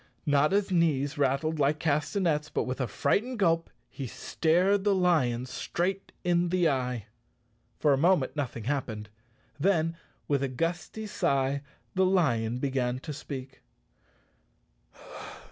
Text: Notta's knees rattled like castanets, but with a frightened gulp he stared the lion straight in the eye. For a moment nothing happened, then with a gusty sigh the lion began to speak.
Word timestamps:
Notta's 0.25 0.71
knees 0.71 1.19
rattled 1.19 1.59
like 1.59 1.77
castanets, 1.79 2.49
but 2.49 2.63
with 2.63 2.81
a 2.81 2.87
frightened 2.87 3.37
gulp 3.37 3.69
he 3.87 4.07
stared 4.07 4.83
the 4.83 4.95
lion 4.95 5.45
straight 5.45 6.11
in 6.23 6.49
the 6.49 6.67
eye. 6.69 7.05
For 7.77 7.93
a 7.93 7.99
moment 7.99 8.35
nothing 8.35 8.63
happened, 8.63 9.09
then 9.59 9.95
with 10.27 10.41
a 10.41 10.47
gusty 10.47 11.05
sigh 11.05 11.61
the 11.93 12.03
lion 12.07 12.57
began 12.57 12.97
to 12.97 13.13
speak. 13.13 13.61